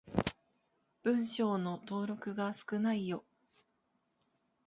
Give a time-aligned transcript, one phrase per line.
[1.03, 3.23] 文章の登録が少ないよ。